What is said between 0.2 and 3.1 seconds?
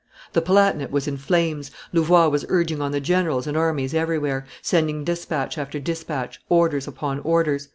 The Palatinate was in flames; Louvois was urging on the